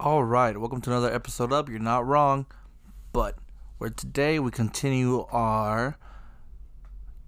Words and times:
All 0.00 0.24
right, 0.24 0.58
welcome 0.58 0.80
to 0.80 0.90
another 0.90 1.14
episode 1.14 1.52
of 1.52 1.68
You're 1.68 1.78
Not 1.78 2.04
Wrong, 2.04 2.46
but 3.12 3.38
where 3.78 3.90
today 3.90 4.40
we 4.40 4.50
continue 4.50 5.24
our 5.30 5.96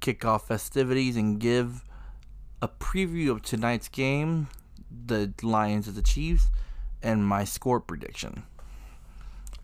kickoff 0.01 0.49
festivities 0.49 1.17
and 1.17 1.39
give 1.39 1.85
a 2.61 2.67
preview 2.67 3.31
of 3.31 3.43
tonight's 3.43 3.87
game, 3.87 4.49
the 4.91 5.33
Lions 5.45 5.87
of 5.87 5.95
the 5.95 6.03
Chiefs, 6.03 6.49
and 7.01 7.25
my 7.25 7.45
score 7.45 7.79
prediction. 7.79 8.43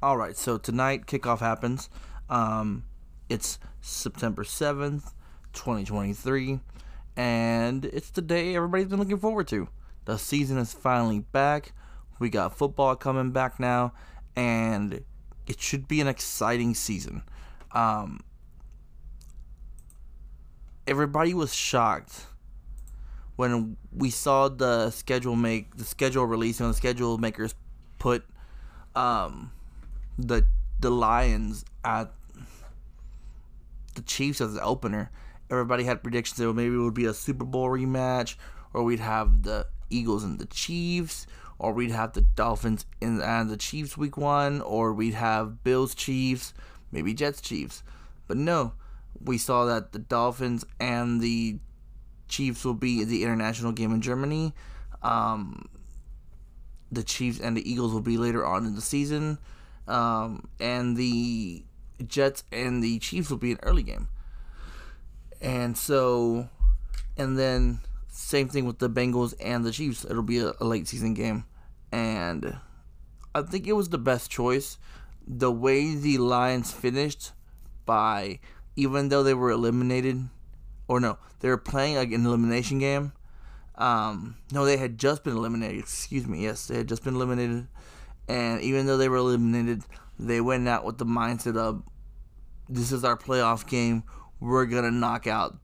All 0.00 0.16
right, 0.16 0.36
so 0.36 0.58
tonight 0.58 1.06
kickoff 1.06 1.40
happens. 1.40 1.90
Um, 2.30 2.84
it's 3.28 3.58
September 3.80 4.44
7th, 4.44 5.10
2023, 5.54 6.60
and 7.16 7.84
it's 7.84 8.10
the 8.10 8.22
day 8.22 8.54
everybody's 8.54 8.86
been 8.86 8.98
looking 8.98 9.18
forward 9.18 9.48
to. 9.48 9.68
The 10.04 10.18
season 10.18 10.58
is 10.58 10.72
finally 10.72 11.20
back. 11.20 11.72
We 12.18 12.28
got 12.28 12.56
football 12.56 12.96
coming 12.96 13.30
back 13.30 13.58
now, 13.58 13.92
and 14.36 15.04
it 15.46 15.60
should 15.60 15.88
be 15.88 16.00
an 16.00 16.08
exciting 16.08 16.74
season. 16.74 17.22
Um, 17.72 18.20
everybody 20.86 21.34
was 21.34 21.54
shocked 21.54 22.26
when 23.36 23.76
we 23.92 24.10
saw 24.10 24.48
the 24.48 24.90
schedule 24.90 25.34
make 25.34 25.76
the 25.76 25.84
schedule 25.84 26.24
release 26.26 26.60
and 26.60 26.70
the 26.70 26.74
schedule 26.74 27.18
makers 27.18 27.54
put 27.98 28.24
um, 28.94 29.50
the 30.18 30.46
the 30.80 30.90
Lions 30.90 31.64
at 31.84 32.12
the 33.94 34.02
Chiefs 34.02 34.40
as 34.40 34.54
the 34.54 34.62
opener. 34.62 35.10
Everybody 35.54 35.84
had 35.84 36.02
predictions 36.02 36.38
that 36.38 36.52
maybe 36.52 36.74
it 36.74 36.78
would 36.78 36.94
be 36.94 37.06
a 37.06 37.14
Super 37.14 37.44
Bowl 37.44 37.68
rematch, 37.68 38.36
or 38.72 38.82
we'd 38.82 39.00
have 39.00 39.44
the 39.44 39.66
Eagles 39.88 40.24
and 40.24 40.38
the 40.38 40.46
Chiefs, 40.46 41.26
or 41.58 41.72
we'd 41.72 41.90
have 41.90 42.12
the 42.12 42.22
Dolphins 42.22 42.84
in 43.00 43.20
and 43.22 43.48
the 43.48 43.56
Chiefs 43.56 43.96
week 43.96 44.16
one, 44.16 44.60
or 44.60 44.92
we'd 44.92 45.14
have 45.14 45.62
Bills 45.62 45.94
Chiefs, 45.94 46.52
maybe 46.90 47.14
Jets 47.14 47.40
Chiefs. 47.40 47.82
But 48.26 48.36
no, 48.36 48.72
we 49.22 49.38
saw 49.38 49.64
that 49.66 49.92
the 49.92 49.98
Dolphins 49.98 50.64
and 50.80 51.20
the 51.20 51.58
Chiefs 52.28 52.64
will 52.64 52.74
be 52.74 53.04
the 53.04 53.22
international 53.22 53.72
game 53.72 53.92
in 53.92 54.00
Germany. 54.00 54.54
Um, 55.02 55.68
the 56.90 57.02
Chiefs 57.02 57.40
and 57.40 57.56
the 57.56 57.70
Eagles 57.70 57.92
will 57.92 58.00
be 58.00 58.18
later 58.18 58.44
on 58.44 58.66
in 58.66 58.74
the 58.74 58.80
season. 58.80 59.38
Um, 59.86 60.48
and 60.58 60.96
the 60.96 61.64
Jets 62.06 62.44
and 62.50 62.82
the 62.82 62.98
Chiefs 62.98 63.30
will 63.30 63.38
be 63.38 63.52
an 63.52 63.58
early 63.62 63.82
game. 63.82 64.08
And 65.44 65.76
so, 65.76 66.48
and 67.18 67.38
then 67.38 67.80
same 68.08 68.48
thing 68.48 68.64
with 68.64 68.78
the 68.78 68.88
Bengals 68.88 69.34
and 69.38 69.62
the 69.62 69.70
Chiefs. 69.70 70.04
It'll 70.04 70.22
be 70.22 70.38
a, 70.38 70.54
a 70.58 70.64
late 70.64 70.88
season 70.88 71.12
game. 71.12 71.44
And 71.92 72.56
I 73.34 73.42
think 73.42 73.66
it 73.66 73.74
was 73.74 73.90
the 73.90 73.98
best 73.98 74.30
choice. 74.30 74.78
The 75.26 75.52
way 75.52 75.94
the 75.94 76.18
Lions 76.18 76.72
finished 76.72 77.32
by, 77.84 78.40
even 78.74 79.10
though 79.10 79.22
they 79.22 79.34
were 79.34 79.50
eliminated, 79.50 80.28
or 80.88 80.98
no, 80.98 81.18
they 81.40 81.48
were 81.48 81.58
playing 81.58 81.96
like 81.96 82.12
an 82.12 82.24
elimination 82.24 82.78
game. 82.78 83.12
Um, 83.74 84.36
no, 84.50 84.64
they 84.64 84.78
had 84.78 84.98
just 84.98 85.24
been 85.24 85.36
eliminated. 85.36 85.78
Excuse 85.78 86.26
me. 86.26 86.42
Yes, 86.42 86.68
they 86.68 86.78
had 86.78 86.88
just 86.88 87.04
been 87.04 87.16
eliminated. 87.16 87.66
And 88.28 88.62
even 88.62 88.86
though 88.86 88.96
they 88.96 89.10
were 89.10 89.18
eliminated, 89.18 89.82
they 90.18 90.40
went 90.40 90.66
out 90.68 90.84
with 90.84 90.96
the 90.96 91.04
mindset 91.04 91.58
of 91.58 91.82
this 92.66 92.92
is 92.92 93.04
our 93.04 93.16
playoff 93.16 93.68
game. 93.68 94.04
We're 94.44 94.66
to 94.84 94.90
knock 94.90 95.26
out 95.26 95.56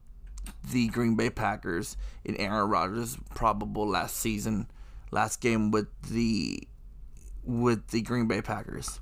the 0.71 0.87
Green 0.87 1.15
Bay 1.15 1.29
Packers 1.29 1.97
in 2.25 2.35
Aaron 2.37 2.67
Rodgers' 2.67 3.15
probable 3.35 3.87
last 3.87 4.17
season, 4.17 4.71
last 5.11 5.39
game 5.39 5.69
with 5.69 5.85
the 6.09 6.67
with 7.43 7.89
the 7.89 8.01
Green 8.01 8.27
Bay 8.27 8.41
Packers, 8.41 8.99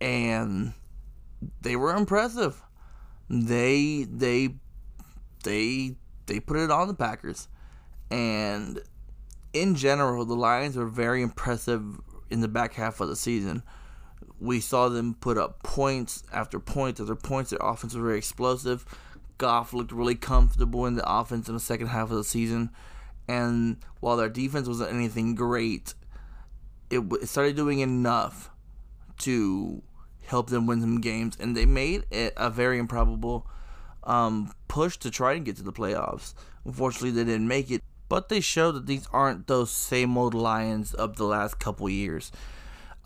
and 0.00 0.72
they 1.60 1.76
were 1.76 1.94
impressive. 1.94 2.62
They 3.28 4.06
they 4.08 4.54
they 5.42 5.96
they 6.24 6.40
put 6.40 6.56
it 6.56 6.70
on 6.70 6.88
the 6.88 6.94
Packers, 6.94 7.48
and 8.10 8.80
in 9.52 9.74
general, 9.74 10.24
the 10.24 10.34
Lions 10.34 10.78
were 10.78 10.86
very 10.86 11.20
impressive 11.20 12.00
in 12.30 12.40
the 12.40 12.48
back 12.48 12.72
half 12.72 13.02
of 13.02 13.08
the 13.08 13.16
season. 13.16 13.64
We 14.40 14.60
saw 14.60 14.88
them 14.88 15.14
put 15.14 15.38
up 15.38 15.62
points 15.62 16.22
after 16.32 16.58
points 16.58 17.00
after 17.00 17.14
points. 17.14 17.50
Their 17.50 17.60
offense 17.62 17.94
was 17.94 18.02
very 18.02 18.18
explosive. 18.18 18.84
Goff 19.38 19.72
looked 19.72 19.92
really 19.92 20.14
comfortable 20.14 20.86
in 20.86 20.94
the 20.94 21.10
offense 21.10 21.48
in 21.48 21.54
the 21.54 21.60
second 21.60 21.88
half 21.88 22.10
of 22.10 22.16
the 22.16 22.24
season. 22.24 22.70
And 23.26 23.78
while 24.00 24.16
their 24.16 24.28
defense 24.28 24.68
wasn't 24.68 24.92
anything 24.92 25.34
great, 25.34 25.94
it, 26.90 27.00
it 27.20 27.28
started 27.28 27.56
doing 27.56 27.80
enough 27.80 28.50
to 29.20 29.82
help 30.26 30.50
them 30.50 30.66
win 30.66 30.80
some 30.80 31.00
games. 31.00 31.36
And 31.40 31.56
they 31.56 31.66
made 31.66 32.04
it 32.10 32.34
a 32.36 32.50
very 32.50 32.78
improbable 32.78 33.46
um, 34.04 34.52
push 34.68 34.96
to 34.98 35.10
try 35.10 35.32
and 35.34 35.44
get 35.44 35.56
to 35.56 35.62
the 35.62 35.72
playoffs. 35.72 36.34
Unfortunately, 36.64 37.10
they 37.10 37.24
didn't 37.24 37.48
make 37.48 37.70
it. 37.70 37.82
But 38.08 38.28
they 38.28 38.40
showed 38.40 38.72
that 38.72 38.86
these 38.86 39.08
aren't 39.12 39.46
those 39.46 39.70
same 39.70 40.18
old 40.18 40.34
Lions 40.34 40.92
of 40.92 41.16
the 41.16 41.24
last 41.24 41.58
couple 41.58 41.88
years. 41.88 42.30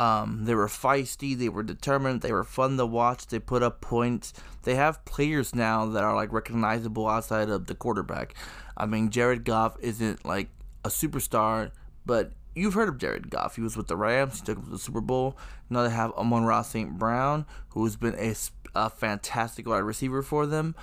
Um, 0.00 0.44
they 0.44 0.54
were 0.54 0.68
feisty, 0.68 1.36
they 1.36 1.48
were 1.48 1.64
determined, 1.64 2.20
they 2.20 2.32
were 2.32 2.44
fun 2.44 2.76
to 2.76 2.86
watch, 2.86 3.26
they 3.26 3.40
put 3.40 3.64
up 3.64 3.80
points. 3.80 4.32
They 4.62 4.76
have 4.76 5.04
players 5.04 5.54
now 5.54 5.86
that 5.86 6.04
are 6.04 6.14
like 6.14 6.32
recognizable 6.32 7.08
outside 7.08 7.48
of 7.48 7.66
the 7.66 7.74
quarterback. 7.74 8.34
I 8.76 8.86
mean, 8.86 9.10
Jared 9.10 9.44
Goff 9.44 9.76
isn't 9.80 10.24
like 10.24 10.48
a 10.84 10.88
superstar, 10.88 11.72
but 12.06 12.30
you've 12.54 12.74
heard 12.74 12.88
of 12.88 12.98
Jared 12.98 13.28
Goff. 13.30 13.56
He 13.56 13.62
was 13.62 13.76
with 13.76 13.88
the 13.88 13.96
Rams, 13.96 14.40
he 14.40 14.46
took 14.46 14.56
them 14.56 14.66
to 14.66 14.70
the 14.70 14.78
Super 14.78 15.00
Bowl. 15.00 15.36
Now 15.68 15.82
they 15.82 15.90
have 15.90 16.12
Amon-Ra 16.12 16.62
St. 16.62 16.96
Brown, 16.96 17.44
who's 17.70 17.96
been 17.96 18.14
a, 18.14 18.34
a 18.76 18.90
fantastic 18.90 19.66
wide 19.66 19.78
receiver 19.78 20.22
for 20.22 20.46
them. 20.46 20.76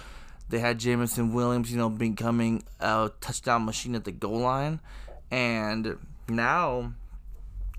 They 0.49 0.59
had 0.59 0.77
Jameson 0.79 1.33
Williams, 1.33 1.71
you 1.71 1.77
know, 1.77 1.89
becoming 1.89 2.63
a 2.79 3.11
touchdown 3.21 3.65
machine 3.65 3.95
at 3.95 4.03
the 4.03 4.11
goal 4.11 4.39
line. 4.39 4.79
And 5.31 5.97
now 6.27 6.93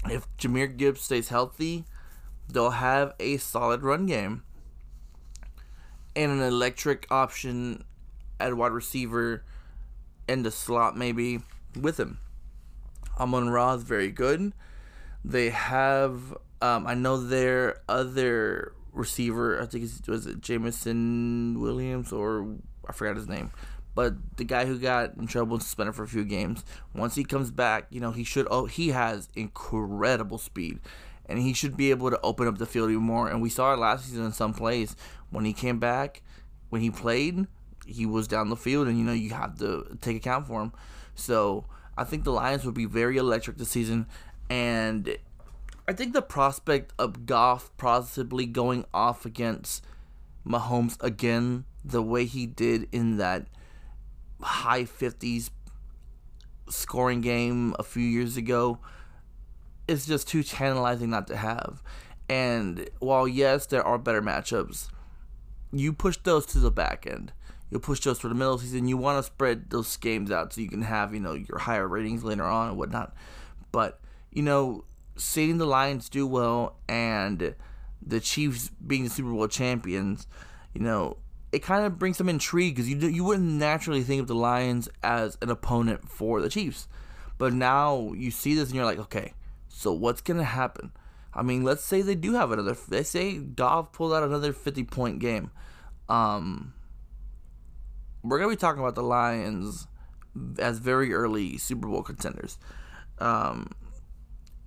if 0.05 0.27
Jahmyr 0.39 0.77
Gibbs 0.77 1.01
stays 1.01 1.29
healthy, 1.29 1.84
they'll 2.49 2.71
have 2.71 3.15
a 3.19 3.37
solid 3.39 3.83
run 3.83 4.07
game 4.07 4.43
and 6.15 6.33
an 6.33 6.41
electric 6.41 7.07
option 7.11 7.84
at 8.39 8.56
wide 8.56 8.73
receiver 8.73 9.45
in 10.29 10.43
the 10.43 10.51
slot 10.51 10.97
maybe 10.97 11.41
with 11.79 11.99
him. 11.99 12.19
Amon 13.19 13.51
Ra 13.51 13.75
is 13.75 13.83
very 13.83 14.11
good. 14.11 14.53
They 15.25 15.51
have 15.51 16.37
um, 16.62 16.87
I 16.87 16.95
know 16.95 17.19
their 17.19 17.83
other 17.89 18.73
receiver, 18.93 19.61
I 19.61 19.67
think 19.67 19.85
it 19.85 20.09
was 20.09 20.27
it 20.27 20.41
Jameson 20.41 21.61
Williams 21.61 22.12
or 22.12 22.56
I 22.89 22.93
forgot 22.93 23.17
his 23.17 23.29
name. 23.29 23.51
But 23.97 24.37
the 24.37 24.45
guy 24.45 24.67
who 24.67 24.79
got 24.79 25.15
in 25.17 25.27
trouble 25.27 25.55
and 25.55 25.62
suspended 25.62 25.95
for 25.95 26.03
a 26.03 26.09
few 26.09 26.23
games, 26.23 26.67
once 26.95 27.15
he 27.15 27.25
comes 27.25 27.51
back, 27.51 27.87
you 27.89 27.99
know, 27.99 28.12
he 28.12 28.25
should 28.25 28.47
oh 28.51 28.67
he 28.67 28.91
has 28.91 29.31
incredible 29.34 30.37
speed. 30.37 30.81
And 31.25 31.39
he 31.39 31.55
should 31.55 31.79
be 31.79 31.91
able 31.91 32.11
to 32.11 32.21
open 32.23 32.47
up 32.47 32.59
the 32.59 32.67
field 32.67 32.91
even 32.91 33.03
more. 33.03 33.29
And 33.29 33.41
we 33.41 33.49
saw 33.49 33.73
it 33.73 33.79
last 33.79 34.05
season 34.05 34.27
in 34.27 34.33
some 34.33 34.53
plays. 34.53 34.95
When 35.31 35.47
he 35.47 35.55
came 35.55 35.81
back, 35.81 36.23
when 36.69 36.83
he 36.83 36.91
played, 36.91 37.47
he 37.87 38.05
was 38.05 38.29
down 38.29 38.51
the 38.51 38.56
field 38.56 38.87
and 38.87 38.99
you 38.99 39.05
know 39.05 39.15
you 39.15 39.31
have 39.31 39.59
to 39.61 39.97
take 40.03 40.19
account 40.19 40.47
for 40.47 40.61
him. 40.61 40.73
So 41.15 41.65
I 41.97 42.05
think 42.05 42.25
the 42.25 42.33
Lions 42.33 42.67
would 42.67 42.75
be 42.75 42.85
very 42.85 43.17
electric 43.17 43.56
this 43.56 43.71
season 43.71 44.06
and 44.51 45.17
I 45.89 45.95
think 45.95 46.12
the 46.12 46.23
prospect 46.23 46.93
of 46.99 47.25
Goff 47.25 47.71
possibly 47.79 48.45
going 48.45 48.85
off 48.93 49.25
against 49.25 49.85
Mahomes 50.47 51.03
again 51.03 51.65
the 51.85 52.03
way 52.03 52.27
he 52.27 52.45
did 52.45 52.89
in 52.93 53.17
that 53.17 53.47
high 54.41 54.85
50s 54.85 55.51
scoring 56.69 57.21
game 57.21 57.75
a 57.79 57.83
few 57.83 58.03
years 58.03 58.37
ago 58.37 58.79
is 59.88 60.06
just 60.06 60.29
too 60.29 60.43
tantalizing 60.43 61.11
not 61.11 61.27
to 61.29 61.37
have. 61.37 61.83
And 62.29 62.88
while 62.99 63.29
yes, 63.29 63.67
there 63.67 63.85
are 63.85 63.99
better 63.99 64.23
matchups, 64.23 64.88
you 65.73 65.93
push 65.93 66.17
those 66.19 66.47
to 66.47 66.59
the 66.59 66.71
back 66.71 67.06
end. 67.06 67.33
You'll 67.71 67.81
push 67.81 68.00
those 68.00 68.19
for 68.19 68.29
the 68.29 68.35
middle 68.35 68.59
season. 68.59 68.88
You 68.88 68.97
want 68.97 69.19
to 69.19 69.23
spread 69.23 69.71
those 69.71 69.97
games 69.97 70.31
out 70.31 70.53
so 70.53 70.61
you 70.61 70.69
can 70.69 70.82
have, 70.82 71.12
you 71.12 71.21
know, 71.21 71.35
your 71.35 71.59
higher 71.59 71.87
ratings 71.87 72.23
later 72.23 72.44
on 72.44 72.71
and 72.71 72.79
whatnot. 72.79 73.15
But, 73.73 74.00
you 74.31 74.43
know, 74.43 74.85
seeing 75.17 75.59
the 75.59 75.67
Lions 75.67 76.09
do 76.09 76.27
well 76.27 76.77
and 76.89 77.55
the 78.00 78.21
Chiefs 78.21 78.71
being 78.87 79.05
the 79.05 79.11
Super 79.11 79.31
Bowl 79.31 79.49
champions, 79.49 80.29
you 80.75 80.81
know, 80.81 81.17
it 81.56 81.62
kind 81.62 81.87
of 81.87 81.99
brings 81.99 82.19
some 82.19 82.29
intrigue 82.29 82.75
because 82.75 82.91
you 82.91 82.99
you 82.99 83.25
wouldn't 83.25 83.49
naturally 83.49 84.03
think 84.03 84.20
of 84.20 84.26
the 84.26 84.35
Lions 84.35 84.91
as 85.03 85.38
an 85.41 85.49
opponent 85.49 86.06
for 86.06 86.43
the 86.43 86.50
Chiefs, 86.50 86.87
but 87.38 87.55
now 87.55 88.12
you 88.12 88.31
see 88.31 88.55
this 88.55 88.69
and 88.69 88.76
you're 88.76 88.85
like, 88.85 88.99
okay, 88.99 89.32
so 89.67 89.91
what's 89.91 90.20
gonna 90.20 90.44
happen? 90.44 90.93
I 91.32 91.43
mean, 91.43 91.64
let's 91.64 91.82
say 91.82 92.03
they 92.03 92.14
do 92.14 92.35
have 92.35 92.53
another. 92.53 92.76
They 92.88 93.03
say 93.03 93.38
Goff 93.38 93.93
pulled 93.93 94.12
out 94.12 94.23
another 94.23 94.53
50 94.53 94.85
point 94.85 95.19
game. 95.19 95.50
Um, 96.11 96.75
we're 98.23 98.38
gonna 98.38 98.50
be 98.50 98.56
talking 98.56 98.82
about 98.82 98.94
the 98.94 99.03
Lions 99.03 99.87
as 100.58 100.79
very 100.79 101.14
early 101.14 101.56
Super 101.56 101.88
Bowl 101.88 102.03
contenders, 102.03 102.58
um, 103.19 103.70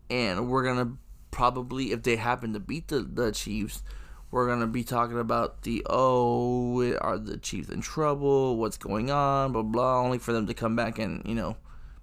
and 0.10 0.50
we're 0.50 0.64
gonna 0.64 0.94
probably 1.30 1.92
if 1.92 2.02
they 2.02 2.16
happen 2.16 2.54
to 2.54 2.60
beat 2.60 2.88
the 2.88 3.02
the 3.02 3.32
Chiefs, 3.32 3.84
we're 4.32 4.48
gonna 4.48 4.68
be 4.68 4.84
talking 4.84 5.20
about 5.20 5.64
the 5.64 5.86
oh 5.90 6.94
are 7.00 7.18
the 7.18 7.38
Chiefs 7.38 7.70
in 7.70 7.82
trouble? 7.82 8.58
What's 8.58 8.78
going 8.78 9.12
on? 9.12 9.52
Blah 9.52 9.64
blah. 9.64 10.02
Only 10.02 10.20
for 10.20 10.34
them 10.34 10.48
to 10.48 10.54
come 10.54 10.76
back 10.76 11.00
and 11.00 11.24
you 11.26 11.36
know 11.36 11.58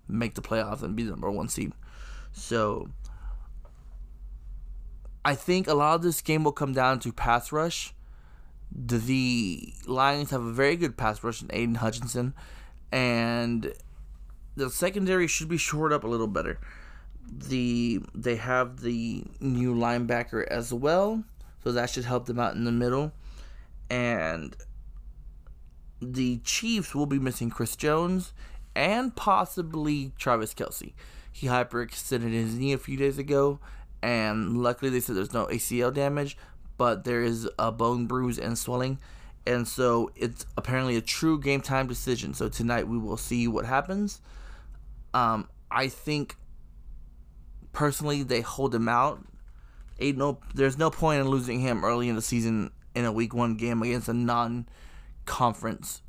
make 0.09 0.35
the 0.35 0.43
playoffs 0.43 0.83
and 0.83 0.97
be 0.97 1.05
the 1.05 1.11
number 1.11 1.31
one 1.31 1.49
seed. 1.49 1.73
So 2.33 2.89
I 5.25 5.35
think 5.35 5.67
a 5.67 5.75
lot 5.75 5.97
of 5.97 6.03
this 6.03 6.21
game 6.21 6.45
will 6.45 6.53
come 6.53 6.73
down 6.73 7.01
to 7.01 7.13
pass 7.13 7.51
rush. 7.51 7.93
The, 8.71 8.99
the 8.99 9.75
Lions 9.87 10.31
have 10.31 10.43
a 10.43 10.53
very 10.53 10.77
good 10.77 10.97
pass 10.97 11.25
rush 11.25 11.43
in 11.43 11.49
Aidan 11.53 11.77
Hutchinson, 11.77 12.35
and 12.93 13.73
the 14.55 14.71
secondary 14.71 15.27
should 15.27 15.49
be 15.49 15.57
shored 15.57 15.93
up 15.93 16.05
a 16.05 16.07
little 16.07 16.27
better. 16.27 16.61
The 17.29 18.03
they 18.15 18.37
have 18.37 18.83
the 18.83 19.25
new 19.41 19.75
linebacker 19.75 20.47
as 20.47 20.73
well, 20.73 21.25
so 21.67 21.73
that 21.73 21.91
should 21.91 22.05
help 22.05 22.27
them 22.27 22.39
out 22.39 22.55
in 22.55 22.63
the 22.63 22.71
middle. 22.71 23.11
And 23.91 24.55
the 26.01 26.39
Chiefs 26.45 26.95
will 26.95 27.07
be 27.07 27.19
missing 27.19 27.51
Chris 27.51 27.75
Jones 27.75 28.33
and 28.77 29.17
possibly 29.17 30.13
Travis 30.17 30.55
Kelce. 30.55 30.93
He 31.33 31.49
hyperextended 31.49 32.31
his 32.31 32.55
knee 32.55 32.73
a 32.73 32.79
few 32.79 32.97
days 32.97 33.19
ago, 33.19 33.59
and 34.01 34.63
luckily 34.63 34.93
they 34.93 35.01
said 35.01 35.17
there's 35.17 35.33
no 35.33 35.47
ACL 35.47 35.93
damage, 35.93 36.39
but 36.79 37.03
there 37.03 37.25
is 37.25 37.49
a 37.59 37.73
bone 37.73 38.07
bruise 38.07 38.39
and 38.39 38.57
swelling. 38.57 39.01
And 39.45 39.67
so 39.67 40.13
it's 40.15 40.47
apparently 40.57 40.95
a 40.95 41.01
true 41.01 41.41
game 41.41 41.63
time 41.63 41.89
decision. 41.89 42.33
So 42.33 42.49
tonight 42.49 42.87
we 42.87 42.97
will 42.97 43.17
see 43.17 43.49
what 43.49 43.65
happens. 43.65 44.21
Um, 45.13 45.49
I 45.69 45.89
think 45.89 46.37
personally 47.73 48.23
they 48.23 48.43
hold 48.43 48.73
him 48.73 48.89
out. 48.89 49.25
Ain't 49.99 50.19
no, 50.19 50.39
there's 50.55 50.77
no 50.77 50.91
point 50.91 51.21
in 51.21 51.29
losing 51.29 51.61
him 51.61 51.85
early 51.85 52.09
in 52.09 52.17
the 52.17 52.23
season 52.23 52.71
in 52.95 53.05
a 53.05 53.13
week 53.13 53.35
one 53.35 53.57
game 53.57 53.83
against 53.83 54.09
a 54.09 54.13
non-conference 54.13 56.03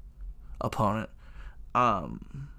opponent. 0.59 1.09
Um, 1.73 2.49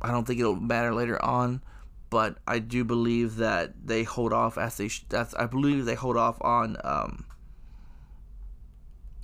I 0.00 0.10
don't 0.10 0.26
think 0.26 0.40
it'll 0.40 0.56
matter 0.56 0.94
later 0.94 1.22
on, 1.24 1.62
but 2.10 2.36
I 2.46 2.58
do 2.58 2.84
believe 2.84 3.36
that 3.36 3.86
they 3.86 4.02
hold 4.02 4.32
off 4.32 4.58
as 4.58 4.76
they. 4.76 4.88
Sh- 4.88 5.04
that's 5.08 5.34
I 5.34 5.46
believe 5.46 5.84
they 5.84 5.94
hold 5.94 6.16
off 6.16 6.36
on 6.42 6.76
um, 6.84 7.24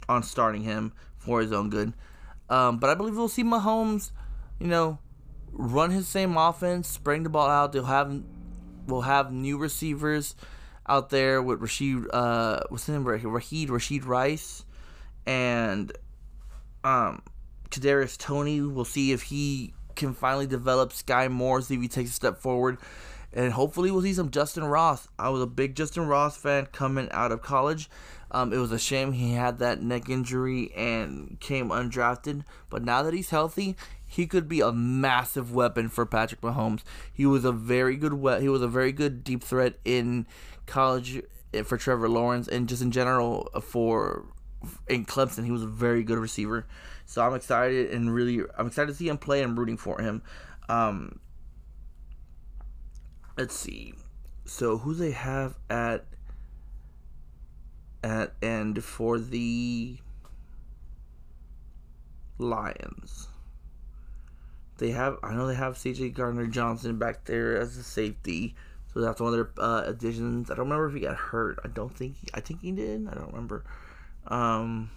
on 0.08 0.23
starting 0.23 0.62
him 0.62 0.93
for 1.19 1.41
his 1.41 1.52
own 1.52 1.70
good. 1.70 1.93
Um, 2.49 2.79
but 2.79 2.91
I 2.91 2.94
believe 2.94 3.17
we'll 3.17 3.29
see 3.29 3.44
Mahomes, 3.44 4.11
you 4.58 4.67
know, 4.67 4.99
run 5.52 5.91
his 5.91 6.08
same 6.08 6.37
offense, 6.37 6.88
spring 6.88 7.23
the 7.23 7.29
ball 7.29 7.49
out. 7.49 7.73
They'll 7.73 7.85
have 7.85 8.23
we'll 8.90 9.02
have 9.02 9.32
new 9.32 9.58
receivers 9.58 10.34
out 10.87 11.10
there 11.10 11.40
with 11.40 11.60
Rashid 11.60 12.04
uh 12.12 12.60
what's 12.69 12.87
his 12.87 12.94
name 12.94 13.04
Raheed 13.04 13.70
Rashid 13.70 14.04
Rice 14.04 14.64
and 15.26 15.92
um 16.84 17.22
Kadarius 17.70 18.19
Toney. 18.19 18.60
We'll 18.60 18.84
see 18.84 19.12
if 19.12 19.22
he 19.22 19.72
can 19.94 20.14
finally 20.14 20.46
develop 20.46 20.92
Skyy 20.92 21.31
Moore, 21.31 21.60
see 21.62 21.75
if 21.75 21.81
he 21.81 21.88
takes 21.88 22.10
a 22.10 22.14
step 22.14 22.38
forward. 22.38 22.78
And 23.32 23.52
hopefully 23.52 23.92
we'll 23.92 24.02
see 24.02 24.14
some 24.14 24.31
Justin 24.31 24.64
Ross. 24.64 25.06
I 25.19 25.28
was 25.28 25.40
a 25.40 25.46
big 25.46 25.76
Justin 25.76 26.08
Ross 26.08 26.37
fan 26.37 26.66
coming 26.66 27.08
out 27.12 27.31
of 27.31 27.42
college. 27.42 27.88
Um, 28.32 28.52
it 28.52 28.58
was 28.58 28.72
a 28.72 28.78
shame 28.78 29.12
he 29.12 29.32
had 29.32 29.58
that 29.58 29.82
neck 29.82 30.08
injury 30.08 30.72
and 30.75 31.38
came 31.38 31.69
undrafted. 31.69 32.44
But 32.69 32.82
now 32.84 33.02
that 33.02 33.14
he's 33.14 33.31
healthy, 33.31 33.76
he 34.10 34.26
could 34.26 34.48
be 34.48 34.60
a 34.60 34.72
massive 34.72 35.54
weapon 35.54 35.88
for 35.88 36.04
Patrick 36.04 36.40
Mahomes. 36.40 36.80
He 37.12 37.26
was 37.26 37.44
a 37.44 37.52
very 37.52 37.94
good 37.96 38.14
we- 38.14 38.40
he 38.40 38.48
was 38.48 38.60
a 38.60 38.66
very 38.66 38.90
good 38.90 39.22
deep 39.22 39.40
threat 39.44 39.78
in 39.84 40.26
college 40.66 41.22
eh, 41.54 41.62
for 41.62 41.78
Trevor 41.78 42.08
Lawrence 42.08 42.48
and 42.48 42.68
just 42.68 42.82
in 42.82 42.90
general 42.90 43.48
for 43.62 44.24
in 44.88 45.06
Clemson. 45.06 45.44
He 45.44 45.52
was 45.52 45.62
a 45.62 45.68
very 45.68 46.02
good 46.02 46.18
receiver. 46.18 46.66
So 47.06 47.22
I'm 47.22 47.34
excited 47.34 47.92
and 47.92 48.12
really 48.12 48.42
I'm 48.58 48.66
excited 48.66 48.88
to 48.88 48.94
see 48.94 49.08
him 49.08 49.16
play 49.16 49.42
and 49.44 49.56
rooting 49.56 49.76
for 49.76 50.00
him. 50.00 50.22
Um, 50.68 51.20
let's 53.38 53.54
see. 53.54 53.94
So 54.44 54.78
who 54.78 54.92
they 54.92 55.12
have 55.12 55.54
at 55.70 56.04
at 58.02 58.34
end 58.42 58.82
for 58.82 59.20
the 59.20 59.98
Lions? 62.38 63.29
They 64.80 64.92
have 64.92 65.18
I 65.22 65.34
know 65.34 65.46
they 65.46 65.54
have 65.54 65.74
CJ 65.74 66.14
Gardner 66.14 66.46
Johnson 66.46 66.96
back 66.98 67.26
there 67.26 67.58
as 67.58 67.76
a 67.76 67.82
safety. 67.82 68.54
So 68.94 69.00
that's 69.00 69.20
one 69.20 69.34
of 69.34 69.34
their 69.34 69.64
uh, 69.64 69.82
additions. 69.84 70.50
I 70.50 70.54
don't 70.54 70.64
remember 70.64 70.88
if 70.88 70.94
he 70.94 71.00
got 71.00 71.16
hurt. 71.16 71.58
I 71.62 71.68
don't 71.68 71.94
think 71.94 72.16
he, 72.16 72.28
I 72.32 72.40
think 72.40 72.62
he 72.62 72.72
did. 72.72 73.06
I 73.06 73.14
don't 73.14 73.28
remember. 73.28 73.62
Um, 74.26 74.90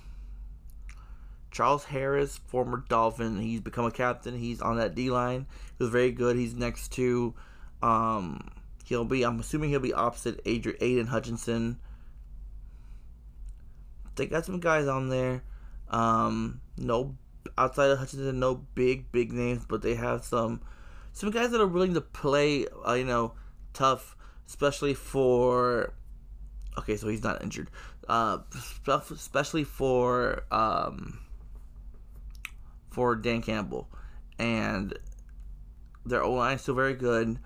Charles 1.51 1.83
Harris, 1.83 2.39
former 2.47 2.85
Dolphin, 2.87 3.39
he's 3.39 3.59
become 3.59 3.85
a 3.85 3.91
captain. 3.91 4.39
He's 4.39 4.61
on 4.61 4.77
that 4.77 4.95
D 4.95 5.11
line. 5.11 5.47
He 5.77 5.83
was 5.83 5.91
very 5.91 6.11
good. 6.11 6.37
He's 6.37 6.55
next 6.55 6.93
to, 6.93 7.35
um, 7.83 8.49
he'll 8.85 9.03
be. 9.03 9.23
I'm 9.23 9.39
assuming 9.41 9.69
he'll 9.69 9.81
be 9.81 9.93
opposite 9.93 10.39
Adrian 10.45 10.77
Aidan 10.79 11.07
Hutchinson. 11.07 11.77
They 14.15 14.27
got 14.27 14.45
some 14.45 14.61
guys 14.61 14.87
on 14.87 15.09
there. 15.09 15.43
Um, 15.89 16.61
no 16.77 17.15
outside 17.57 17.89
of 17.89 17.99
Hutchinson, 17.99 18.39
no 18.39 18.55
big 18.75 19.11
big 19.11 19.31
names, 19.31 19.65
but 19.67 19.81
they 19.81 19.95
have 19.95 20.23
some 20.23 20.61
some 21.11 21.31
guys 21.31 21.51
that 21.51 21.61
are 21.61 21.67
willing 21.67 21.93
to 21.93 22.01
play. 22.01 22.65
Uh, 22.87 22.93
you 22.93 23.05
know, 23.05 23.33
tough, 23.73 24.15
especially 24.47 24.93
for. 24.93 25.93
Okay, 26.77 26.97
so 26.97 27.07
he's 27.07 27.23
not 27.23 27.43
injured. 27.43 27.69
Uh, 28.07 28.39
especially 28.87 29.63
for 29.63 30.43
um 30.51 31.19
for 32.89 33.15
Dan 33.15 33.41
Campbell, 33.41 33.89
and 34.37 34.97
their 36.05 36.23
O 36.23 36.33
line 36.33 36.55
is 36.55 36.61
still 36.61 36.75
very 36.75 36.95
good. 36.95 37.39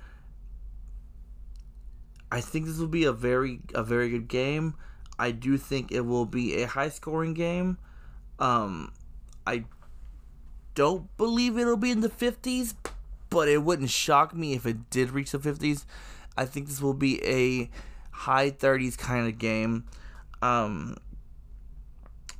I 2.31 2.41
think 2.41 2.65
this 2.65 2.77
will 2.77 2.87
be 2.87 3.05
a 3.05 3.13
very 3.13 3.59
a 3.73 3.83
very 3.83 4.09
good 4.09 4.27
game. 4.27 4.75
I 5.19 5.31
do 5.31 5.57
think 5.57 5.91
it 5.91 6.01
will 6.01 6.25
be 6.25 6.61
a 6.61 6.67
high 6.67 6.89
scoring 6.89 7.33
game. 7.33 7.77
Um, 8.39 8.91
I 9.45 9.65
don't 10.77 11.17
believe 11.17 11.57
it'll 11.57 11.75
be 11.75 11.89
in 11.89 12.01
the 12.01 12.09
fifties, 12.09 12.75
but 13.31 13.47
it 13.47 13.63
wouldn't 13.63 13.89
shock 13.89 14.35
me 14.35 14.53
if 14.53 14.67
it 14.67 14.91
did 14.91 15.09
reach 15.09 15.31
the 15.31 15.39
fifties. 15.39 15.87
I 16.37 16.45
think 16.45 16.67
this 16.67 16.79
will 16.79 16.93
be 16.93 17.19
a 17.25 17.67
high 18.11 18.51
thirties 18.51 18.95
kind 18.95 19.27
of 19.27 19.39
game. 19.39 19.85
Um, 20.43 20.95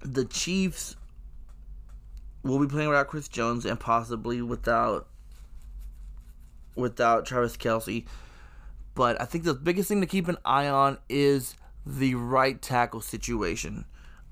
the 0.02 0.24
Chiefs 0.24 0.96
will 2.44 2.60
be 2.60 2.68
playing 2.68 2.90
without 2.90 3.08
Chris 3.08 3.28
Jones 3.28 3.66
and 3.66 3.80
possibly 3.80 4.44
without 4.44 5.08
without 6.76 7.26
Travis 7.26 7.58
Kelce. 7.58 8.06
But 8.94 9.20
I 9.20 9.26
think 9.26 9.46
the 9.46 9.56
biggest 9.56 9.90
thing 9.90 10.02
to 10.02 10.08
keep 10.08 10.28
an 10.28 10.38
eye 10.46 10.68
on 10.68 11.00
is 11.10 11.56
the 11.88 12.14
right 12.14 12.62
tackle 12.62 13.02
situation 13.02 13.86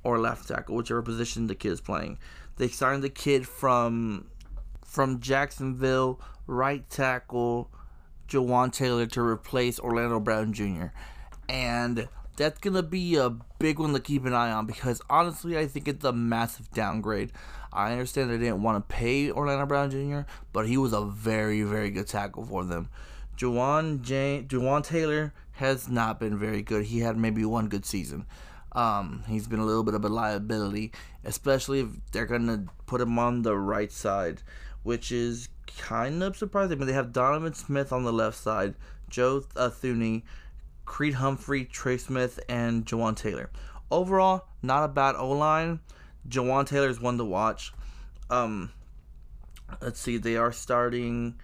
or 0.03 0.20
left 0.20 0.48
tackle, 0.48 0.75
whichever 0.75 1.01
position 1.01 1.48
the 1.48 1.56
kid 1.56 1.72
is 1.72 1.82
playing. 1.82 2.20
They 2.57 2.67
signed 2.67 3.03
the 3.03 3.09
kid 3.09 3.47
from 3.47 4.27
from 4.83 5.19
Jacksonville, 5.19 6.21
right 6.47 6.89
tackle 6.89 7.69
Jawaan 8.29 8.71
Taylor 8.71 9.05
to 9.07 9.21
replace 9.21 9.79
Orlando 9.79 10.19
Brown 10.19 10.53
Jr. 10.53 10.88
And 11.50 12.07
that's 12.38 12.59
gonna 12.59 12.83
be 12.83 13.15
a 13.15 13.29
big 13.59 13.79
one 13.79 13.93
to 13.93 14.00
keep 14.00 14.25
an 14.25 14.33
eye 14.33 14.51
on 14.51 14.65
because 14.65 15.01
honestly, 15.09 15.57
I 15.57 15.67
think 15.67 15.88
it's 15.88 16.05
a 16.05 16.13
massive 16.13 16.71
downgrade. 16.71 17.31
I 17.74 17.91
understand 17.91 18.29
they 18.29 18.38
didn't 18.38 18.63
want 18.63 18.88
to 18.88 18.95
pay 18.95 19.29
Orlando 19.29 19.65
Brown 19.65 19.91
Jr., 19.91 20.21
but 20.53 20.65
he 20.67 20.77
was 20.77 20.93
a 20.93 21.03
very, 21.03 21.62
very 21.63 21.89
good 21.89 22.07
tackle 22.07 22.45
for 22.45 22.63
them. 22.63 22.89
Juwan 23.38 24.01
Jane, 24.01 24.47
Jawaan 24.47 24.81
Taylor 24.81 25.33
has 25.53 25.89
not 25.89 26.19
been 26.19 26.38
very 26.38 26.62
good. 26.62 26.85
He 26.85 27.00
had 27.00 27.17
maybe 27.17 27.43
one 27.43 27.67
good 27.67 27.85
season. 27.85 28.25
Um, 28.75 29.24
he's 29.27 29.48
been 29.48 29.60
a 29.60 29.65
little 29.65 29.84
bit 29.84 29.94
of 29.94 30.03
a 30.03 30.10
liability, 30.10 30.91
especially 31.24 31.79
if 31.79 31.88
they're 32.12 32.25
gonna 32.25 32.65
put 32.86 33.00
him 33.01 33.17
on 33.17 33.41
the 33.41 33.58
right 33.58 33.91
side, 33.91 34.44
which 34.84 35.12
is 35.12 35.48
kind 35.77 36.22
of 36.22 36.36
surprising. 36.36 36.77
But 36.77 36.86
they 36.86 36.94
have 36.94 37.13
Donovan 37.13 37.53
Smith 37.53 37.94
on 37.94 38.03
the 38.03 38.12
left 38.12 38.38
side, 38.38 38.75
Joe 39.10 39.39
Thuney, 39.39 40.24
Creed 40.84 41.15
Humphrey, 41.15 41.63
Trey 41.63 41.98
Smith, 41.98 42.39
and 42.50 42.86
Jawaan 42.86 43.15
Taylor. 43.15 43.50
Overall, 43.89 44.46
not 44.62 44.84
a 44.84 44.89
bad 44.89 45.15
O 45.15 45.29
line. 45.29 45.79
Jawaan 46.27 46.67
Taylor 46.67 46.89
is 46.89 47.00
one 47.00 47.17
to 47.17 47.25
watch. 47.25 47.72
Um, 48.29 48.72
let's 49.82 50.01
see, 50.01 50.17
they 50.17 50.36
are 50.36 50.51
starting 50.51 51.36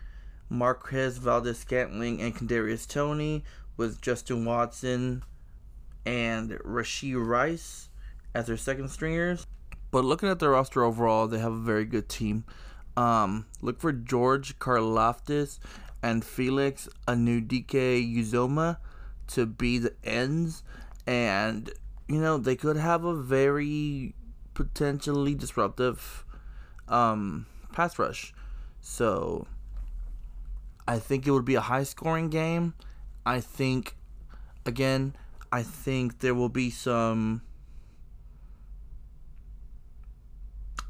Marquez 0.50 1.18
Valdes 1.18 1.60
Scantling 1.60 2.22
and 2.22 2.36
Kadarius 2.36 2.86
Toney 2.88 3.46
with 3.78 4.02
Justin 4.02 4.44
Watson 4.44 5.24
and 6.06 6.52
Rashee 6.52 7.16
Rice 7.16 7.90
as 8.34 8.48
their 8.48 8.58
second 8.58 8.90
stringers. 8.90 9.46
But 9.92 10.06
looking 10.06 10.30
at 10.30 10.40
their 10.40 10.52
roster 10.52 10.84
overall, 10.84 11.28
they 11.28 11.40
have 11.40 11.52
a 11.52 11.58
very 11.58 11.86
good 11.86 12.08
team. 12.08 12.46
Um, 12.96 13.46
look 13.62 13.80
for 13.80 13.92
George 13.92 14.58
Karlaftis 14.60 15.60
and 16.02 16.24
Felix 16.24 16.90
Anudike 17.08 18.16
Uzomah 18.16 18.78
to 19.28 19.46
be 19.46 19.78
the 19.78 19.94
ends, 20.04 20.64
and 21.08 21.72
you 22.08 22.20
know 22.20 22.38
they 22.38 22.56
could 22.56 22.78
have 22.78 23.06
a 23.06 23.16
very 23.16 24.14
potentially 24.54 25.36
disruptive 25.36 26.26
um, 26.88 27.46
pass 27.72 27.98
rush. 27.98 28.34
So 28.82 29.48
I 30.88 31.00
think 31.00 31.28
it 31.28 31.32
would 31.32 31.46
be 31.46 31.56
a 31.56 31.62
high 31.62 31.84
scoring 31.84 32.30
game. 32.30 32.74
I 33.26 33.40
think 33.40 33.96
again, 34.66 35.16
I 35.52 35.64
think 35.64 36.20
there 36.20 36.34
will 36.34 36.50
be 36.50 36.70
some 36.70 37.42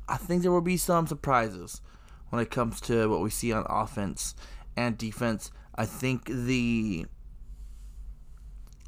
I 0.07 0.17
think 0.17 0.41
there 0.41 0.51
will 0.51 0.61
be 0.61 0.77
some 0.77 1.07
surprises 1.07 1.81
when 2.29 2.41
it 2.41 2.51
comes 2.51 2.81
to 2.81 3.09
what 3.09 3.21
we 3.21 3.29
see 3.29 3.53
on 3.53 3.65
offense 3.69 4.35
and 4.75 4.97
defense. 4.97 5.51
I 5.75 5.85
think 5.85 6.25
the 6.25 7.05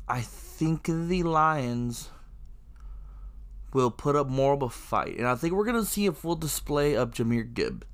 I 0.07 0.21
think 0.21 0.83
the 0.85 1.23
Lions 1.23 2.09
will 3.73 3.89
put 3.89 4.15
up 4.15 4.27
more 4.27 4.53
of 4.53 4.61
a 4.61 4.69
fight. 4.69 5.17
And 5.17 5.27
I 5.27 5.35
think 5.35 5.53
we're 5.53 5.65
going 5.65 5.81
to 5.81 5.89
see 5.89 6.05
a 6.05 6.11
full 6.11 6.35
display 6.35 6.95
of 6.95 7.11
Jahmyr 7.11 7.53
Gibbs. 7.53 7.87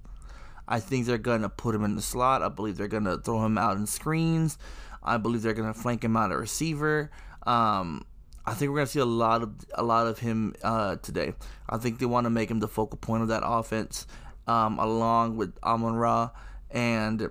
I 0.68 0.80
think 0.80 1.06
they're 1.06 1.18
going 1.18 1.42
to 1.42 1.50
put 1.50 1.74
him 1.74 1.84
in 1.84 1.96
the 1.96 2.02
slot. 2.02 2.44
I 2.44 2.50
believe 2.50 2.78
they're 2.78 2.88
going 2.88 3.06
to 3.06 3.18
throw 3.18 3.44
him 3.46 3.58
out 3.58 3.78
in 3.78 3.88
screens. 3.88 4.58
I 5.02 5.18
believe 5.18 5.42
they're 5.42 5.54
going 5.54 5.72
to 5.72 5.80
flank 5.80 6.04
him 6.04 6.18
out 6.18 6.32
a 6.32 6.38
receiver. 6.38 7.10
Um, 7.50 8.06
I 8.46 8.54
think 8.54 8.72
we're 8.72 8.82
to 8.82 8.88
see 8.88 9.00
a 9.00 9.06
lot 9.06 9.42
of 9.42 9.54
a 9.74 9.84
lot 9.84 10.08
of 10.08 10.20
him 10.20 10.54
uh, 10.64 10.98
today. 10.98 11.34
I 11.68 11.78
think 11.78 12.00
they 12.00 12.06
want 12.06 12.26
to 12.26 12.30
make 12.30 12.50
him 12.50 12.60
the 12.60 12.68
focal 12.68 12.98
point 12.98 13.24
of 13.24 13.30
that 13.30 13.42
offense, 13.44 14.06
um, 14.48 14.78
along 14.78 15.36
with 15.36 15.58
Amon 15.64 15.96
Ra 15.96 16.30
and 16.70 17.30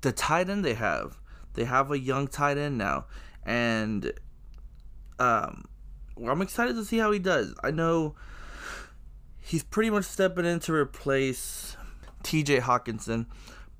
the 0.00 0.12
tight 0.12 0.48
end 0.48 0.64
they 0.64 0.74
have. 0.74 1.18
They 1.54 1.64
have 1.64 1.90
a 1.90 1.98
young 1.98 2.28
tight 2.28 2.56
end 2.56 2.78
now, 2.78 3.06
and 3.44 4.10
um, 5.18 5.64
I'm 6.26 6.40
excited 6.40 6.76
to 6.76 6.84
see 6.84 6.98
how 6.98 7.12
he 7.12 7.18
does. 7.18 7.54
I 7.62 7.70
know 7.70 8.14
he's 9.38 9.62
pretty 9.62 9.90
much 9.90 10.04
stepping 10.04 10.46
in 10.46 10.60
to 10.60 10.72
replace 10.72 11.76
T.J. 12.22 12.60
Hockenson, 12.60 13.26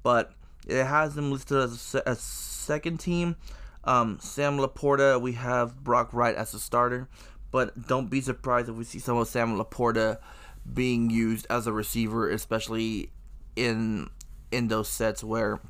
but 0.02 0.32
it 0.66 0.84
has 0.84 1.16
him 1.16 1.32
listed 1.32 1.56
as 1.58 1.96
a, 2.06 2.14
second 2.14 2.98
team. 2.98 3.36
Um, 3.84 4.18
Sam 4.20 4.58
LaPorta, 4.58 5.20
we 5.20 5.32
have 5.32 5.82
Brock 5.82 6.12
Wright 6.12 6.34
as 6.34 6.54
a 6.54 6.60
starter, 6.60 7.08
but 7.50 7.86
don't 7.88 8.08
be 8.08 8.20
surprised 8.20 8.68
if 8.68 8.76
we 8.76 8.84
see 8.84 8.98
some 8.98 9.16
of 9.16 9.28
Sam 9.28 9.58
LaPorta 9.58 10.18
being 10.72 11.10
used 11.10 11.46
as 11.50 11.66
a 11.66 11.72
receiver, 11.72 12.30
especially 12.30 13.10
in 13.56 14.08
in 14.50 14.68
those 14.68 14.88
sets 14.88 15.24
where 15.24 15.60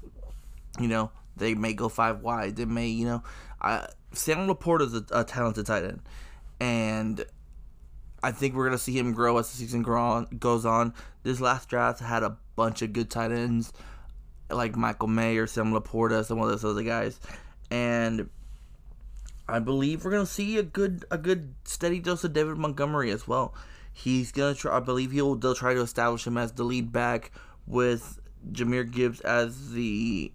you 0.78 0.88
know 0.88 1.10
they 1.36 1.54
may 1.54 1.72
go 1.72 1.88
five 1.88 2.20
wide. 2.20 2.56
They 2.56 2.64
may, 2.64 2.88
you 2.88 3.06
know, 3.06 3.22
I, 3.60 3.86
Sam 4.12 4.46
LaPorta 4.48 4.82
is 4.82 4.94
a, 4.94 5.04
a 5.12 5.24
talented 5.24 5.66
tight 5.66 5.84
end, 5.84 6.02
and 6.60 7.24
I 8.22 8.32
think 8.32 8.54
we're 8.54 8.66
gonna 8.66 8.78
see 8.78 8.96
him 8.96 9.12
grow 9.12 9.38
as 9.38 9.50
the 9.50 9.56
season 9.56 9.84
on, 9.86 10.26
goes 10.38 10.66
on. 10.66 10.92
This 11.22 11.40
last 11.40 11.68
draft 11.68 12.00
had 12.00 12.22
a 12.22 12.36
bunch 12.56 12.82
of 12.82 12.92
good 12.92 13.10
tight 13.10 13.32
ends, 13.32 13.72
like 14.50 14.76
Michael 14.76 15.08
Mayer, 15.08 15.46
Sam 15.46 15.72
LaPorta, 15.72 16.24
some 16.24 16.40
of 16.40 16.48
those 16.48 16.64
other 16.64 16.82
guys, 16.82 17.18
and 17.70 18.28
I 19.48 19.58
believe 19.58 20.04
we're 20.04 20.10
gonna 20.10 20.26
see 20.26 20.58
a 20.58 20.62
good 20.62 21.04
a 21.10 21.18
good 21.18 21.54
steady 21.64 22.00
dose 22.00 22.24
of 22.24 22.32
David 22.32 22.56
Montgomery 22.56 23.10
as 23.10 23.26
well. 23.26 23.54
He's 23.92 24.32
gonna 24.32 24.54
try. 24.54 24.76
I 24.76 24.80
believe 24.80 25.12
he'll 25.12 25.34
they'll 25.34 25.54
try 25.54 25.74
to 25.74 25.80
establish 25.80 26.26
him 26.26 26.38
as 26.38 26.52
the 26.52 26.64
lead 26.64 26.92
back 26.92 27.32
with 27.66 28.20
Jahmyr 28.50 28.90
Gibbs 28.90 29.20
as 29.20 29.72
the 29.72 30.32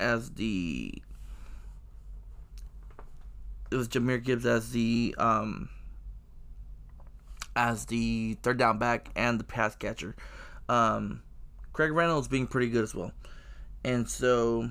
as 0.00 0.30
the 0.32 1.02
it 3.70 3.76
was 3.76 3.88
Jahmyr 3.88 4.22
Gibbs 4.22 4.46
as 4.46 4.70
the 4.72 5.14
um 5.18 5.68
as 7.54 7.86
the 7.86 8.34
third 8.42 8.58
down 8.58 8.78
back 8.78 9.10
and 9.16 9.38
the 9.38 9.44
pass 9.44 9.74
catcher. 9.74 10.14
Um, 10.68 11.22
Craig 11.72 11.92
Reynolds 11.92 12.28
being 12.28 12.46
pretty 12.46 12.68
good 12.68 12.84
as 12.84 12.94
well, 12.94 13.12
and 13.84 14.08
so 14.08 14.70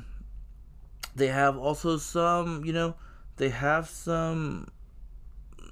they 1.17 1.27
have 1.27 1.57
also 1.57 1.97
some 1.97 2.63
you 2.63 2.71
know 2.71 2.95
they 3.37 3.49
have 3.49 3.89
some 3.89 4.67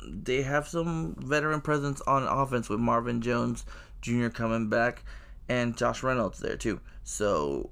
they 0.07 0.41
have 0.41 0.67
some 0.67 1.15
veteran 1.19 1.61
presence 1.61 2.01
on 2.01 2.23
offense 2.23 2.69
with 2.69 2.79
Marvin 2.79 3.21
Jones 3.21 3.65
Jr. 4.01 4.29
coming 4.29 4.69
back 4.69 5.03
and 5.47 5.77
Josh 5.77 6.03
Reynolds 6.03 6.39
there 6.39 6.57
too. 6.57 6.79
So 7.03 7.69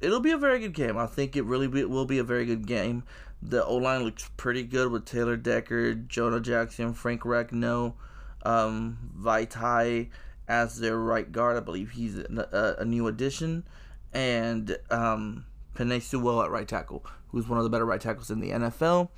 it'll 0.00 0.20
be 0.20 0.32
a 0.32 0.38
very 0.38 0.58
good 0.58 0.74
game. 0.74 0.96
I 0.98 1.06
think 1.06 1.36
it 1.36 1.44
really 1.44 1.68
be, 1.68 1.84
will 1.84 2.06
be 2.06 2.18
a 2.18 2.24
very 2.24 2.44
good 2.44 2.66
game. 2.66 3.04
The 3.40 3.64
O 3.64 3.76
line 3.76 4.02
looks 4.02 4.30
pretty 4.36 4.64
good 4.64 4.90
with 4.90 5.04
Taylor 5.04 5.36
Decker, 5.36 5.94
Jonah 5.94 6.40
Jackson, 6.40 6.92
Frank 6.92 7.22
Ragnow, 7.22 7.94
um, 8.42 9.12
Vaitai 9.18 10.08
as 10.48 10.78
their 10.78 10.98
right 10.98 11.30
guard. 11.30 11.56
I 11.56 11.60
believe 11.60 11.90
he's 11.90 12.18
a, 12.18 12.76
a 12.80 12.84
new 12.84 13.06
addition, 13.06 13.64
and 14.12 14.76
um, 14.90 15.44
Penei 15.78 16.02
Sewell 16.02 16.42
at 16.42 16.50
right 16.50 16.66
tackle, 16.66 17.06
who's 17.28 17.46
one 17.46 17.58
of 17.58 17.64
the 17.64 17.70
better 17.70 17.86
right 17.86 18.00
tackles 18.00 18.30
in 18.30 18.40
the 18.40 18.50
NFL. 18.50 19.10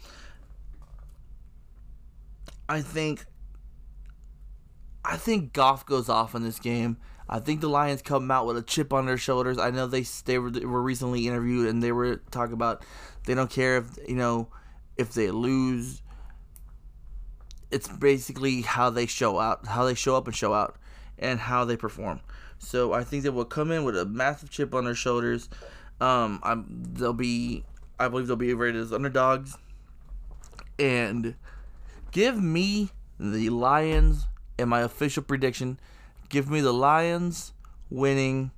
I 2.68 2.82
think 2.82 3.24
I 5.04 5.16
think 5.16 5.52
Goff 5.52 5.86
goes 5.86 6.08
off 6.08 6.34
in 6.34 6.42
this 6.42 6.58
game. 6.58 6.98
I 7.28 7.38
think 7.38 7.60
the 7.60 7.68
Lions 7.68 8.02
come 8.02 8.30
out 8.30 8.46
with 8.46 8.56
a 8.56 8.62
chip 8.62 8.92
on 8.92 9.06
their 9.06 9.16
shoulders. 9.16 9.58
I 9.58 9.70
know 9.70 9.86
they 9.86 10.04
they 10.24 10.38
were, 10.38 10.50
they 10.50 10.66
were 10.66 10.82
recently 10.82 11.26
interviewed 11.26 11.68
and 11.68 11.82
they 11.82 11.92
were 11.92 12.16
talking 12.30 12.54
about 12.54 12.84
they 13.24 13.34
don't 13.34 13.50
care 13.50 13.78
if 13.78 13.98
you 14.06 14.16
know 14.16 14.48
if 14.96 15.14
they 15.14 15.30
lose. 15.30 16.02
It's 17.70 17.88
basically 17.88 18.62
how 18.62 18.90
they 18.90 19.06
show 19.06 19.38
out, 19.38 19.66
how 19.66 19.84
they 19.84 19.94
show 19.94 20.16
up 20.16 20.26
and 20.26 20.36
show 20.36 20.52
out, 20.52 20.76
and 21.18 21.38
how 21.38 21.64
they 21.64 21.76
perform. 21.76 22.20
So 22.58 22.92
I 22.92 23.04
think 23.04 23.22
they 23.22 23.30
will 23.30 23.44
come 23.44 23.70
in 23.70 23.84
with 23.84 23.96
a 23.96 24.04
massive 24.04 24.50
chip 24.50 24.74
on 24.74 24.84
their 24.84 24.94
shoulders. 24.94 25.48
Um, 26.00 26.40
I'm 26.42 26.66
they'll 26.92 27.12
be 27.12 27.64
I 27.98 28.08
believe 28.08 28.26
they'll 28.26 28.36
be 28.36 28.54
rated 28.54 28.80
as 28.80 28.92
underdogs, 28.92 29.56
and 30.78 31.34
give 32.10 32.42
me 32.42 32.90
the 33.18 33.50
Lions 33.50 34.26
in 34.58 34.68
my 34.68 34.80
official 34.80 35.22
prediction. 35.22 35.78
Give 36.28 36.50
me 36.50 36.60
the 36.60 36.72
Lions 36.72 37.52
winning 37.90 38.52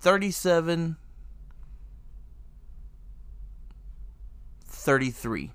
37 0.00 0.96
33. 4.88 5.50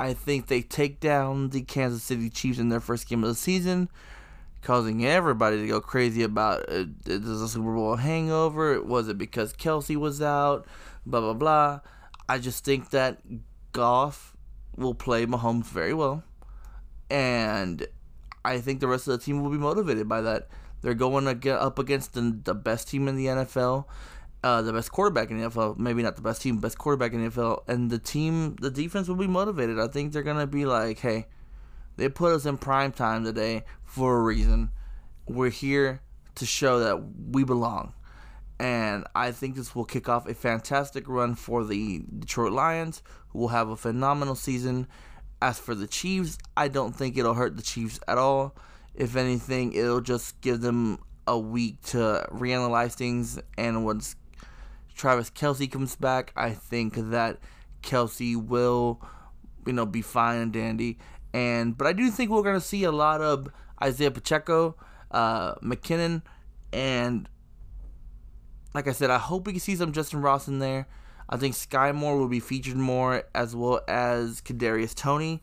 I 0.00 0.12
think 0.12 0.46
they 0.46 0.62
take 0.62 1.00
down 1.00 1.50
the 1.50 1.62
Kansas 1.62 2.04
City 2.04 2.30
Chiefs 2.30 2.58
in 2.58 2.68
their 2.68 2.78
first 2.78 3.08
game 3.08 3.24
of 3.24 3.30
the 3.30 3.34
season, 3.34 3.88
causing 4.62 5.04
everybody 5.04 5.60
to 5.60 5.66
go 5.66 5.80
crazy 5.80 6.22
about 6.22 6.68
uh, 6.68 6.84
it. 7.06 7.24
Is 7.24 7.40
a 7.40 7.48
Super 7.48 7.74
Bowl 7.74 7.96
hangover? 7.96 8.82
Was 8.82 9.08
it 9.08 9.18
because 9.18 9.52
Kelce 9.52 9.96
was 9.96 10.20
out? 10.20 10.66
Blah, 11.06 11.20
blah, 11.20 11.34
blah. 11.34 11.80
I 12.28 12.38
just 12.38 12.64
think 12.64 12.90
that 12.90 13.20
Goff 13.72 14.36
will 14.76 14.94
play 14.94 15.26
Mahomes 15.26 15.66
very 15.66 15.94
well. 15.94 16.22
And 17.10 17.86
I 18.44 18.60
think 18.60 18.80
the 18.80 18.88
rest 18.88 19.08
of 19.08 19.18
the 19.18 19.24
team 19.24 19.42
will 19.42 19.50
be 19.50 19.58
motivated 19.58 20.08
by 20.08 20.20
that. 20.22 20.48
They're 20.80 20.94
going 20.94 21.24
to 21.24 21.34
get 21.34 21.58
up 21.58 21.78
against 21.78 22.14
the, 22.14 22.38
the 22.44 22.54
best 22.54 22.88
team 22.88 23.08
in 23.08 23.16
the 23.16 23.26
NFL, 23.26 23.86
uh, 24.44 24.62
the 24.62 24.72
best 24.72 24.92
quarterback 24.92 25.30
in 25.30 25.40
the 25.40 25.48
NFL. 25.48 25.78
Maybe 25.78 26.02
not 26.02 26.16
the 26.16 26.22
best 26.22 26.42
team, 26.42 26.58
best 26.58 26.78
quarterback 26.78 27.12
in 27.12 27.24
the 27.24 27.30
NFL. 27.30 27.62
And 27.66 27.90
the 27.90 27.98
team, 27.98 28.56
the 28.56 28.70
defense 28.70 29.08
will 29.08 29.16
be 29.16 29.26
motivated. 29.26 29.80
I 29.80 29.88
think 29.88 30.12
they're 30.12 30.22
going 30.22 30.38
to 30.38 30.46
be 30.46 30.66
like, 30.66 30.98
hey, 30.98 31.26
they 31.98 32.08
put 32.08 32.32
us 32.32 32.46
in 32.46 32.56
prime 32.56 32.92
time 32.92 33.24
today 33.24 33.64
for 33.84 34.16
a 34.16 34.22
reason. 34.22 34.70
We're 35.26 35.50
here 35.50 36.00
to 36.36 36.46
show 36.46 36.80
that 36.80 37.02
we 37.30 37.44
belong. 37.44 37.92
And 38.58 39.04
I 39.14 39.30
think 39.30 39.54
this 39.54 39.74
will 39.74 39.84
kick 39.84 40.08
off 40.08 40.26
a 40.26 40.34
fantastic 40.34 41.06
run 41.06 41.34
for 41.34 41.64
the 41.64 42.02
Detroit 42.18 42.52
Lions, 42.52 43.02
who 43.28 43.40
will 43.40 43.48
have 43.48 43.68
a 43.68 43.76
phenomenal 43.76 44.34
season 44.34 44.88
as 45.40 45.58
for 45.58 45.74
the 45.74 45.86
Chiefs, 45.86 46.38
I 46.56 46.68
don't 46.68 46.92
think 46.92 47.16
it'll 47.16 47.34
hurt 47.34 47.56
the 47.56 47.62
Chiefs 47.62 48.00
at 48.08 48.18
all. 48.18 48.56
If 48.94 49.16
anything, 49.16 49.72
it'll 49.72 50.00
just 50.00 50.40
give 50.40 50.60
them 50.60 50.98
a 51.26 51.38
week 51.38 51.80
to 51.82 52.26
reanalyze 52.32 52.94
things. 52.94 53.38
And 53.56 53.84
once 53.84 54.16
Travis 54.96 55.30
Kelce 55.30 55.70
comes 55.70 55.94
back, 55.94 56.32
I 56.36 56.50
think 56.50 56.94
that 57.10 57.38
Kelce 57.82 58.36
will, 58.36 59.00
you 59.66 59.72
know, 59.72 59.86
be 59.86 60.02
fine 60.02 60.40
and 60.40 60.52
dandy. 60.52 60.98
And 61.32 61.76
but 61.76 61.86
I 61.86 61.92
do 61.92 62.10
think 62.10 62.30
we're 62.30 62.42
gonna 62.42 62.60
see 62.60 62.84
a 62.84 62.92
lot 62.92 63.20
of 63.20 63.48
Isaiah 63.82 64.10
Pacheco, 64.10 64.76
uh, 65.10 65.54
McKinnon, 65.56 66.22
and 66.72 67.28
like 68.74 68.88
I 68.88 68.92
said, 68.92 69.10
I 69.10 69.18
hope 69.18 69.46
we 69.46 69.52
can 69.52 69.60
see 69.60 69.76
some 69.76 69.92
Justin 69.92 70.20
Ross 70.20 70.48
in 70.48 70.58
there. 70.58 70.86
I 71.28 71.36
think 71.36 71.54
Skyy 71.54 71.94
Moore 71.94 72.16
will 72.16 72.28
be 72.28 72.40
featured 72.40 72.76
more, 72.76 73.24
as 73.34 73.54
well 73.54 73.80
as 73.86 74.40
Kadarius 74.40 74.94
Toney. 74.94 75.42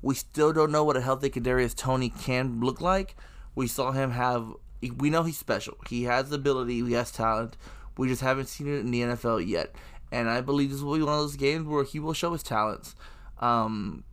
We 0.00 0.14
still 0.14 0.52
don't 0.52 0.70
know 0.70 0.84
what 0.84 0.96
a 0.96 1.00
healthy 1.00 1.30
Kadarius 1.30 1.76
Toney 1.76 2.10
can 2.10 2.60
look 2.60 2.80
like. 2.80 3.16
We 3.54 3.66
saw 3.66 3.92
him 3.92 4.12
have. 4.12 4.54
We 4.96 5.10
know 5.10 5.22
he's 5.22 5.38
special. 5.38 5.76
He 5.88 6.04
has 6.04 6.32
ability. 6.32 6.84
He 6.84 6.92
has 6.92 7.12
talent. 7.12 7.56
We 7.96 8.08
just 8.08 8.22
haven't 8.22 8.46
seen 8.46 8.68
it 8.68 8.80
in 8.80 8.90
the 8.90 9.02
NFL 9.02 9.46
yet. 9.46 9.74
And 10.10 10.28
I 10.28 10.40
believe 10.40 10.70
this 10.70 10.80
will 10.80 10.96
be 10.96 11.02
one 11.02 11.14
of 11.14 11.20
those 11.20 11.36
games 11.36 11.66
where 11.66 11.84
he 11.84 12.00
will 12.00 12.14
show 12.14 12.32
his 12.32 12.42
talents. 12.42 12.94
Um, 13.38 14.04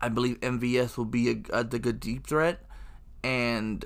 I 0.00 0.08
believe 0.08 0.40
MVS 0.40 0.96
will 0.96 1.04
be 1.04 1.30
a, 1.30 1.58
a, 1.58 1.64
good 1.64 2.00
deep 2.00 2.26
threat, 2.26 2.64
and 3.22 3.84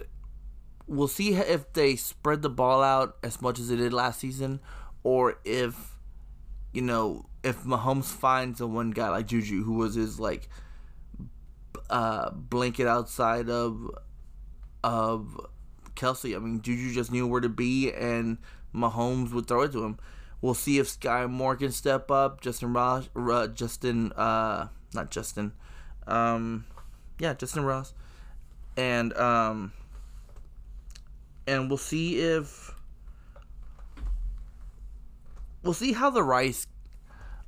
we'll 0.87 1.09
see 1.09 1.35
if 1.35 1.73
they 1.73 1.97
spread 1.97 2.43
the 2.43 2.51
ball 2.51 2.83
out 2.83 3.17
as 3.23 3.43
much 3.43 3.59
as 3.59 3.69
they 3.69 3.77
did 3.77 3.93
last 3.93 4.21
season, 4.21 4.61
or 5.03 5.39
if 5.45 5.97
you 6.73 6.83
know 6.83 7.27
if 7.43 7.63
Mahomes 7.65 8.05
finds 8.05 8.59
the 8.59 8.67
one 8.67 8.91
guy 8.91 9.09
like 9.09 9.27
Juju 9.27 9.65
who 9.65 9.75
was 9.75 9.95
his 9.95 10.21
like 10.21 10.49
uh, 11.91 12.31
blanket 12.31 12.87
outside 12.87 13.49
of 13.49 13.91
of 14.85 15.41
Kelce. 15.95 16.35
I 16.35 16.39
mean, 16.39 16.63
Juju 16.63 16.93
just 16.93 17.11
knew 17.11 17.27
where 17.27 17.41
to 17.41 17.49
be, 17.49 17.93
and 17.93 18.39
Mahomes 18.75 19.33
would 19.33 19.47
throw 19.47 19.63
it 19.63 19.73
to 19.73 19.85
him. 19.85 19.99
We'll 20.41 20.55
see 20.55 20.79
if 20.79 20.87
Skyy 20.87 21.29
Moore 21.29 21.57
can 21.57 21.73
step 21.73 22.11
up. 22.11 22.41
Justin 22.41 22.73
Ross, 22.73 23.09
uh, 23.17 23.49
Justin, 23.49 24.13
uh, 24.13 24.69
not 24.95 25.11
Justin, 25.11 25.53
um, 26.09 26.65
yeah, 27.19 27.35
Justin 27.35 27.65
Ross, 27.65 27.95
and 28.77 29.17
um, 29.17 29.73
and 31.47 31.69
we'll 31.69 31.79
see 31.79 32.21
if 32.21 32.75
we'll 35.63 35.75
see 35.75 35.93
how 35.93 36.11
the 36.11 36.23
Rice 36.23 36.67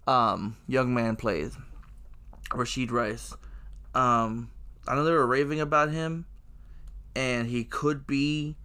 um 0.07 0.57
young 0.67 0.95
man 0.95 1.17
plays. 1.17 1.57
Rashid 2.55 2.91
Rice. 2.91 3.35
Um, 3.95 4.51
I 4.87 4.95
know 4.95 5.05
they 5.05 5.13
were 5.13 5.27
raving 5.27 5.61
about 5.61 5.91
him, 5.91 6.27
and 7.15 7.49
he 7.49 7.65
could 7.65 8.07
be 8.07 8.57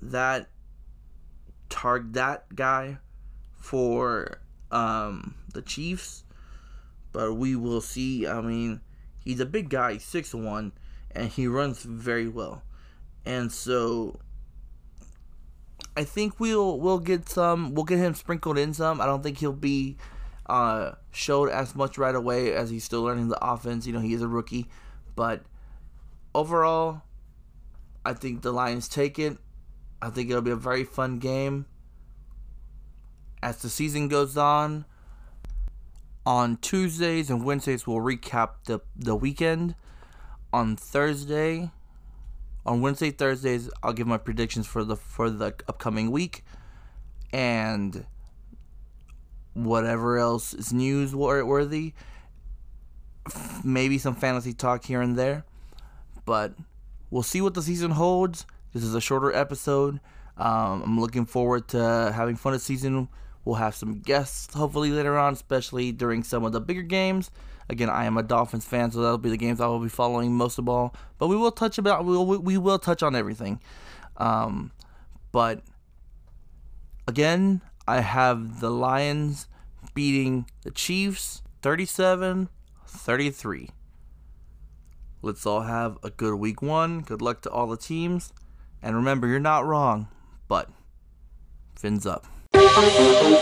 that 0.00 0.48
target 1.68 2.14
that 2.14 2.54
guy 2.54 2.98
for 3.54 4.40
um, 4.70 5.34
the 5.52 5.62
Chiefs, 5.62 6.24
but 7.12 7.34
we 7.34 7.54
will 7.56 7.80
see. 7.80 8.26
I 8.26 8.40
mean, 8.40 8.80
he's 9.28 9.40
a 9.40 9.46
big 9.46 9.68
guy, 9.68 9.98
six 9.98 10.32
one, 10.34 10.72
and 11.10 11.28
he 11.28 11.46
runs 11.46 11.82
very 11.82 12.26
well, 12.26 12.62
and 13.26 13.52
so 13.52 14.18
I 15.96 16.04
think 16.04 16.40
we'll 16.40 16.80
we'll 16.80 16.98
get 16.98 17.28
some. 17.28 17.74
We'll 17.74 17.84
get 17.84 17.98
him 17.98 18.14
sprinkled 18.14 18.56
in 18.56 18.72
some. 18.72 19.00
I 19.00 19.06
don't 19.06 19.22
think 19.22 19.38
he'll 19.38 19.52
be 19.52 19.98
uh, 20.46 20.92
showed 21.12 21.50
as 21.50 21.74
much 21.74 21.98
right 21.98 22.14
away 22.14 22.54
as 22.54 22.70
he's 22.70 22.84
still 22.84 23.02
learning 23.02 23.28
the 23.28 23.44
offense. 23.44 23.86
You 23.86 23.92
know, 23.92 24.00
he 24.00 24.14
is 24.14 24.22
a 24.22 24.28
rookie, 24.28 24.66
but 25.14 25.42
overall, 26.34 27.02
I 28.04 28.14
think 28.14 28.40
the 28.40 28.52
Lions 28.52 28.88
take 28.88 29.18
it. 29.18 29.36
I 30.00 30.08
think 30.08 30.30
it'll 30.30 30.40
be 30.42 30.52
a 30.52 30.56
very 30.56 30.84
fun 30.84 31.18
game 31.18 31.66
as 33.42 33.58
the 33.58 33.68
season 33.68 34.08
goes 34.08 34.38
on. 34.38 34.86
On 36.28 36.58
Tuesdays 36.58 37.30
and 37.30 37.42
Wednesdays, 37.42 37.86
we'll 37.86 38.00
recap 38.04 38.50
the, 38.66 38.80
the 38.94 39.16
weekend. 39.16 39.74
On 40.52 40.76
Thursday, 40.76 41.70
on 42.66 42.82
Wednesday, 42.82 43.10
Thursdays, 43.10 43.70
I'll 43.82 43.94
give 43.94 44.06
my 44.06 44.18
predictions 44.18 44.66
for 44.66 44.84
the 44.84 44.94
for 44.94 45.30
the 45.30 45.54
upcoming 45.66 46.10
week, 46.10 46.44
and 47.32 48.04
whatever 49.54 50.18
else 50.18 50.52
is 50.52 50.70
newsworthy. 50.70 51.94
Maybe 53.64 53.96
some 53.96 54.14
fantasy 54.14 54.52
talk 54.52 54.84
here 54.84 55.00
and 55.00 55.16
there, 55.16 55.46
but 56.26 56.52
we'll 57.10 57.22
see 57.22 57.40
what 57.40 57.54
the 57.54 57.62
season 57.62 57.92
holds. 57.92 58.44
This 58.74 58.84
is 58.84 58.94
a 58.94 59.00
shorter 59.00 59.32
episode. 59.32 59.98
Um, 60.36 60.82
I'm 60.82 61.00
looking 61.00 61.24
forward 61.24 61.68
to 61.68 62.12
having 62.14 62.36
fun 62.36 62.52
this 62.52 62.64
season 62.64 63.08
We'll 63.48 63.56
have 63.56 63.74
some 63.74 64.00
guests 64.00 64.52
hopefully 64.52 64.90
later 64.90 65.16
on, 65.16 65.32
especially 65.32 65.90
during 65.90 66.22
some 66.22 66.44
of 66.44 66.52
the 66.52 66.60
bigger 66.60 66.82
games. 66.82 67.30
Again, 67.70 67.88
I 67.88 68.04
am 68.04 68.18
a 68.18 68.22
Dolphins 68.22 68.66
fan, 68.66 68.90
so 68.90 69.00
that'll 69.00 69.16
be 69.16 69.30
the 69.30 69.38
games 69.38 69.58
I 69.58 69.66
will 69.68 69.78
be 69.78 69.88
following 69.88 70.34
most 70.34 70.58
of 70.58 70.68
all. 70.68 70.94
But 71.16 71.28
we 71.28 71.36
will 71.36 71.50
touch 71.50 71.78
about 71.78 72.04
we 72.04 72.14
will 72.14 72.26
we 72.26 72.58
will 72.58 72.78
touch 72.78 73.02
on 73.02 73.16
everything. 73.16 73.58
Um, 74.18 74.70
but 75.32 75.62
again, 77.06 77.62
I 77.86 78.02
have 78.02 78.60
the 78.60 78.70
Lions 78.70 79.48
beating 79.94 80.44
the 80.62 80.70
Chiefs 80.70 81.40
37 81.62 82.50
33. 82.86 83.70
Let's 85.22 85.46
all 85.46 85.62
have 85.62 85.96
a 86.02 86.10
good 86.10 86.34
week 86.34 86.60
one. 86.60 87.00
Good 87.00 87.22
luck 87.22 87.40
to 87.42 87.50
all 87.50 87.66
the 87.66 87.78
teams. 87.78 88.34
And 88.82 88.94
remember, 88.94 89.26
you're 89.26 89.40
not 89.40 89.64
wrong, 89.64 90.08
but 90.48 90.68
fins 91.74 92.04
up. 92.04 92.26
Thank 92.80 93.38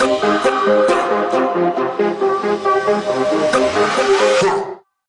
you. 4.66 4.75